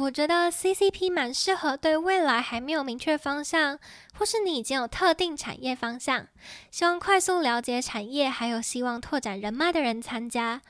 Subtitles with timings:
[0.00, 3.78] 我觉得 CCP 蛮适合对未来还没有明确方向，
[4.16, 6.28] 或是你已经有特定产业方向，
[6.70, 10.62] 希望快速了解产业，还有希望拓展人脉的人参加。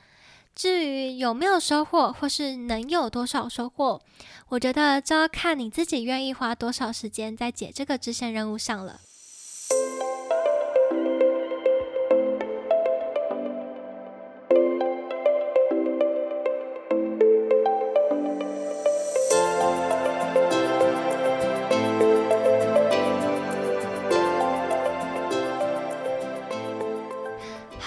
[0.55, 4.01] 至于有没有收获，或是能有多少收获，
[4.49, 8.99] 我觉得就要看你自己愿意花多少时间在解这个支线任务上了。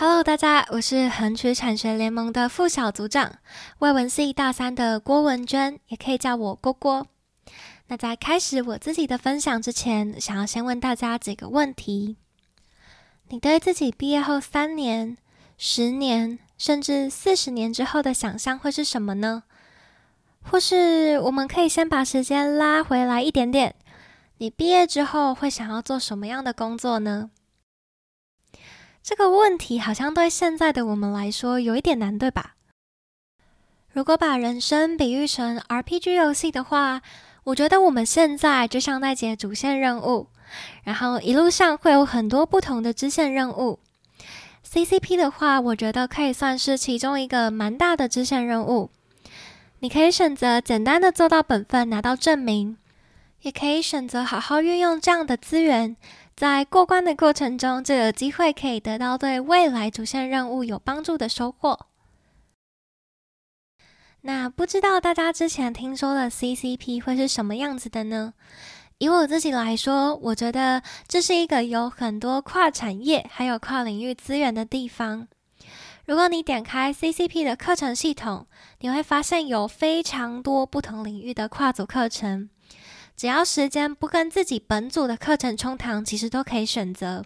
[0.05, 3.37] Hello，大家，我是横渠产学联盟的副小组长，
[3.79, 7.07] 外文系大三的郭文娟，也可以叫我郭郭。
[7.87, 12.17] 那在开始我自己的分享之前，想要先问大家几个问题：
[13.29, 15.17] 你对自己毕业后三年、
[15.57, 19.45] 十年，甚至四十年之后的想象会是什么呢？
[20.43, 23.77] 或是我们可以先把时间拉回来一点点，
[24.39, 27.31] 你毕业之后会想要做什么样的工作呢？
[29.03, 32.55] 这个问题好像对现在的我们来说有一点难，对吧？
[33.93, 37.03] 如果把人生比喻成 RPG 游戏的话，
[37.45, 40.29] 我觉得我们现在就像在解主线任务，
[40.85, 43.81] 然后一路上会有很多不同的支线任务。
[44.65, 48.91] CCP 的话，我觉得可以算是其中一个蛮大的支线任务。
[49.81, 52.79] 你可以选择简单的做到本分，拿到证明，
[53.41, 55.97] 也可以选择好好运用这样的资源。
[56.35, 61.87] 在过关的过程中，就有机会可以得到对未来主线任务有帮助的收获。
[64.23, 68.35] 那不知道大家之前听说的 CCP 会是什么样子的呢？
[68.99, 75.27] 以我自己来说，我觉得这是一个有很多跨产业还有跨领域资源的地方。
[76.07, 78.47] 如果你点开 CCP 的课程系统，
[78.81, 82.49] 你会发现有非常多不同领域的跨组课程。
[83.23, 87.25] 只要时间不跟自己本组的课程冲堂，其实都可以选择。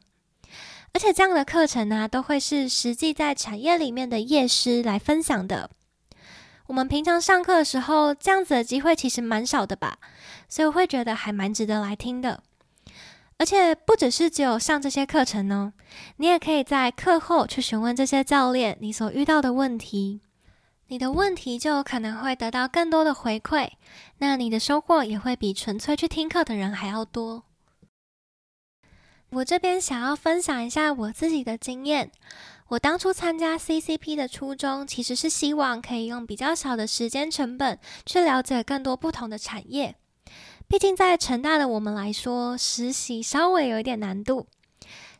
[0.93, 5.71] 而且这样的课程呢，都会是实际在产业里面的业师来分享的。
[6.67, 9.97] 我们平常上课的时候，这样子的机会其实蛮少的吧，
[10.51, 12.43] 所以我会觉得还蛮值得来听的。
[13.39, 15.73] 而且不只是只有上这些课程哦，
[16.19, 20.21] 你也可以在课后去询问这些教练你所遇到的问题。
[20.89, 23.71] 你的问题就有可能会得到更多的回馈，
[24.19, 27.43] 那你的收获也会比纯粹去听课的人还要多。
[29.31, 32.13] 我这边想要分享一下我自己的经验。
[32.69, 39.97] 我当初参加 CCP 的初衷，其实是希望可以用比较少的时间成本去了解更多不同的产业。
[40.69, 44.47] 毕竟在成大的我们来说，实习稍微有一点难度，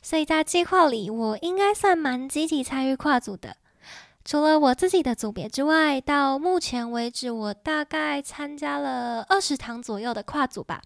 [0.01, 3.57] 所以在计划里，我应该算蛮积极参与跨组的。
[4.27, 10.83] 除了我自己的组别之外，到目前为止，我大概参加了二十堂左右的跨组吧。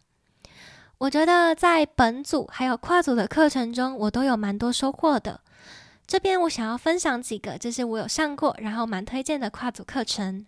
[0.98, 5.40] 我觉得在本组还有跨组的课程中，我都有蛮多收获的。
[6.06, 10.44] 这边我想要分享几个，就是我有上过，然后蛮推荐的跨组课程。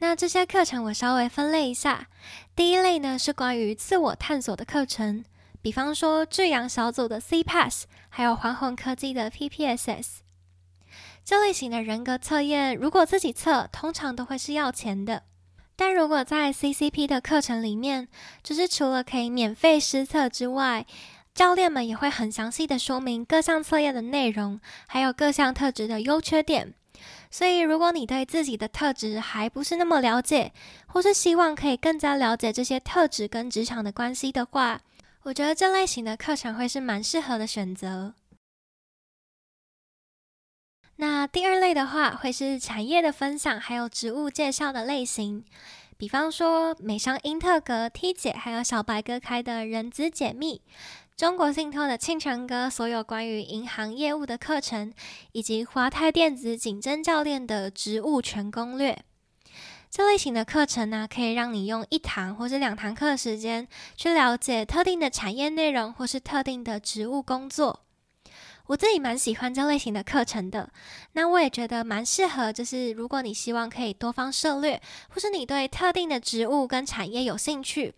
[0.00, 2.08] 那这些课程我稍微分类一下，
[2.54, 5.24] 第一类呢是关于自我探索的课程，
[5.62, 10.20] 比方说智阳小组的 C Pass，还有环宏科技的 P P S S。
[11.30, 15.22] 这类型的人格测验，如果自己测，通常都会是要钱的。
[15.76, 18.08] 但如果在 CCP 的课程里面，
[18.42, 20.84] 就是除了可以免费试测之外，
[21.32, 26.74] 教练们也会很详细的说明各项测验的内容，还有各项特质的优缺点。
[27.30, 30.50] 所以，如果你对自己的特质还不是那么了解，
[30.88, 34.80] 或是希望可以更加了解这些特质跟职场的关系的话，
[35.22, 38.14] 我觉得这类型的课程会是蛮适合的选择。
[41.00, 45.42] 那第二类的话，会是产业的分享，还有职务介绍的类型。
[45.96, 50.60] 比方说，美商英特格 T 姐，还有小白哥开的人资解密，
[51.16, 54.92] 中国信托的庆成哥所有关于银行业务的课程，
[55.32, 58.98] 以及华泰电子景真教练的职务全攻略。
[59.90, 63.66] 这类型的课程呢，可以让你用一堂或者两堂课的时间，
[63.96, 67.80] 去了解特定的产业内容，或是特定的职务工作。
[68.70, 70.70] 我自己蛮喜欢这类型的课程的，
[71.14, 72.52] 那我也觉得蛮适合。
[72.52, 77.92] 就是如果你希望可以多方涉略，或是你对特定的职务跟产业有兴趣，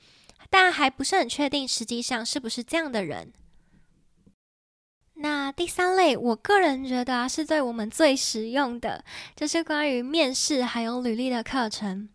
[0.49, 3.35] 但还不是很确定实际上是不是这样的人。
[5.17, 9.05] 那第三类，我个人觉得是对我们最实用的，
[9.37, 12.09] 就是关于面试还有履历的课程。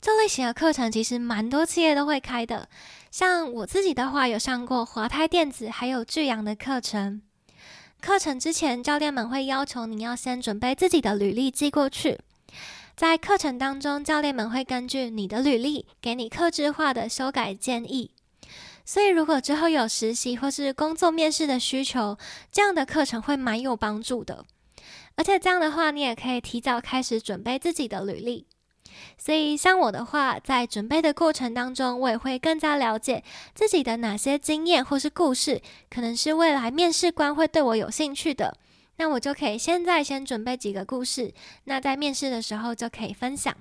[0.00, 2.68] 这类型的课程其实蛮多企业都会开的，
[3.10, 7.22] 像我自己的话，有上过华泰电子还有巨阳的课程。
[8.00, 12.18] 课程之前，教练们会要求你要先准备自己的履历寄过去。
[12.94, 18.12] 在课程当中，教练们会根据你的履历给你克制化的修改建议。
[18.84, 22.16] 所以，如果之后有实习或是工作面试的需求，
[22.52, 24.44] 这样的课程会蛮有帮助的。
[25.16, 28.46] 而且这样的话，你也可以提早开始准备自己的履历。
[29.18, 33.22] 所以，像我的话，在准备的过程当中，我也会更加了解
[33.54, 35.60] 自己的哪些经验或是故事，
[35.90, 38.56] 可能是未来面试官会对我有兴趣的。
[38.98, 41.32] 那我就可以现在先准备几个故事，
[41.64, 43.54] 那在面试的时候就可以分享。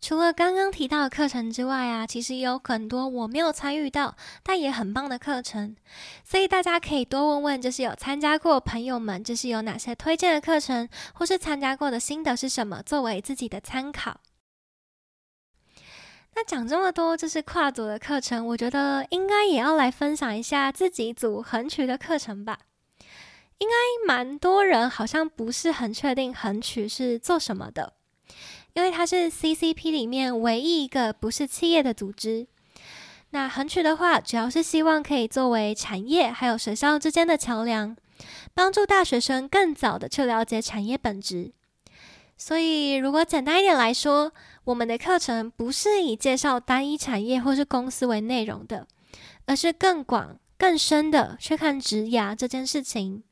[0.00, 5.76] 除了刚刚提到的课程之外啊，其实有很多我没有参与到，但也很棒的课程，
[6.24, 14.20] 所以大家可以多问问，就是有参加过朋友们，就是有哪些推荐的课程，或是参加过的心得是什么，作为自己的参考。
[16.34, 22.60] 那讲这么多，就是跨组的课程，我觉得应该也要来分享一下自己组横曲的课程吧。
[23.58, 23.74] 应该
[24.06, 27.92] 蛮多人好像不是很确定横曲是做什么的。
[28.74, 32.46] 因为它是 CCP 里面唯一一个不是企业的组织。
[33.30, 37.96] 那横渠的话，主要是希望可以作为产业还有学校之间的桥梁，
[38.54, 41.52] 帮助大学生更早的去了解产业本质。
[42.36, 44.32] 所以，如果简单一点来说，
[44.64, 48.86] 我们的课程不是以介绍单一产业或是公司为内容的，
[49.46, 53.22] 而是更广更深的去看职涯这件事情。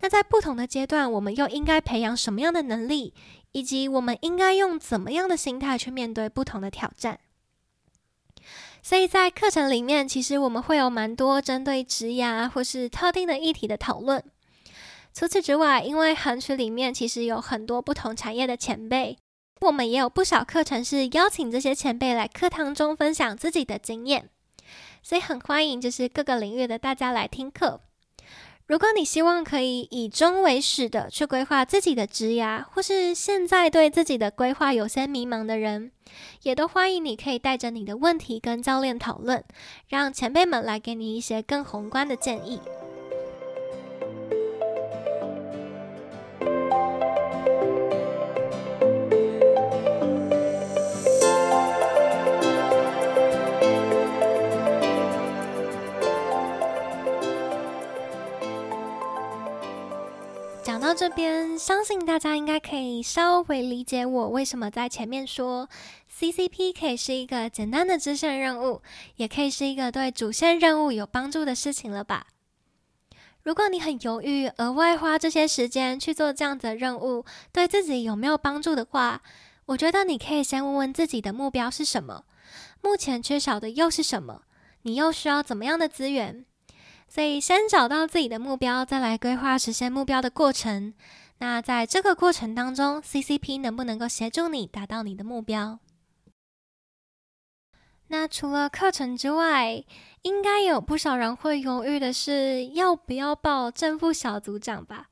[0.00, 3.12] 那在不同的阶段，我们又应该培养什么样的能力？
[3.52, 7.18] 以及我们应该用怎么样的心态去面对不同的挑战？
[8.82, 14.22] 所以在课程里面，其实我们会有蛮多针对职涯或是特定的议题的讨论。
[15.12, 19.18] 除此之外，因为韩曲里面其实有很多不同产业的前辈，
[19.62, 24.30] 我们也有不少课程是邀请这些前辈来课堂中分享自己的经验，
[25.02, 27.80] 所以很欢迎就是各个领域的大家来听课。
[28.68, 35.90] 如果你希望可以以终为始的去规划自己的职涯，或是现在对自己的规划有些迷茫的人，
[36.42, 39.42] 也都欢迎你可以带着你的问题跟教练讨论，
[39.88, 42.60] 让前辈们来给你一些更宏观的建议。
[61.18, 65.68] 边，相信大家应该可以稍微理解我为什么在前面说
[66.16, 68.82] CCP 可以是一个简单的支线任务，
[69.16, 72.28] 也可以是一个对主线任务有帮助的事情了吧？
[73.42, 79.20] 如果你很犹豫，额外花这些时间去做这样的任务，对自己有没有帮助的话，
[79.66, 82.26] 我觉得你可以先问问自己的目标是什么，
[82.80, 84.42] 目前缺少的又是什么，
[84.82, 86.44] 你又需要怎么样的资源？
[87.08, 90.92] 所以，先找到自己的目标，再来规划实现目标的过程。
[91.38, 95.78] 那在这个过程当中，CCP 能不能够协助你达到你的目标？
[98.08, 99.84] 那除了课程之外，
[100.22, 105.08] 应该有不少人会犹豫的是，要不要报正副小组长吧？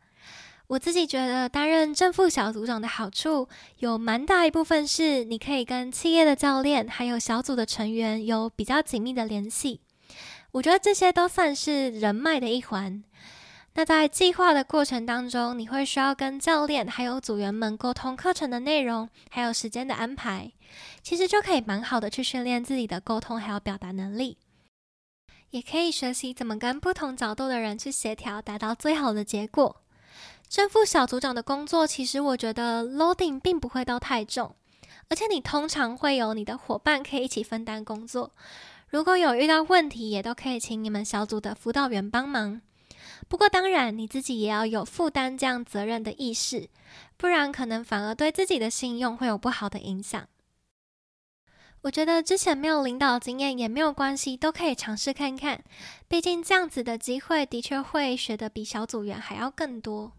[0.68, 3.48] 我自己觉得，担任正副小组长的好处，
[3.78, 9.80] 有蛮大一部分是你可以跟企业的教练还有小组的成员有比较紧密的联系。
[10.56, 13.04] 我觉得这些都算是人脉的一环。
[13.74, 20.50] 那在计划的过程当中，你会需要跟教练还有组员们沟通课程的内容，还有时间的安排。
[21.02, 24.38] 其实就可以蛮好的去训练自己的沟通还有表达能力，
[25.50, 29.82] 也可以学习怎么跟不同角度的人去协调，达到最好的结果。
[30.48, 34.56] 正副小组长的工作，其实我觉得 loading 并不会到太重，
[35.10, 38.32] 而且你通常会有你的伙伴可以一起分担工作。
[38.88, 42.60] 如果有遇到问题，也都可以请你们小组的辅导员帮忙。
[43.28, 46.68] 不过，当然你自己也要有负担这样责任的意识，
[47.16, 50.28] 不然可能反而对自己的信用会有不好的影响。
[51.82, 55.62] 我觉得之前没有领导经验也没有关系，都可以尝试看看。
[56.08, 60.12] 毕竟这样子的机会，的确会学的比小组员还要更多。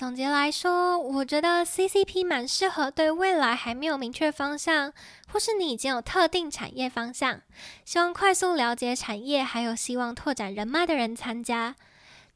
[0.00, 4.94] 总结来说，我觉得 CCP 蛮适合对未来还没有明确方向，
[5.30, 7.42] 或是你已经有特定产业方向，
[7.84, 11.76] 希望快速了解产业，还有希望拓展人脉的人参加。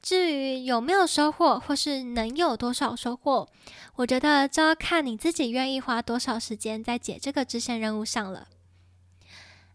[0.02, 3.48] 至于有没有收获，或是能有多少收获，
[3.96, 8.48] 我觉得就要看你自己愿意花多少时间在解这个支线任务上了。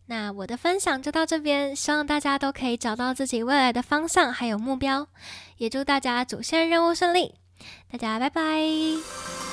[0.05, 5.07] 那我的分享就到这边，希望大家都可以找到自己未来的方向还有目标，
[5.57, 7.33] 也祝大家主线任务顺利。
[7.91, 9.48] 大家拜拜。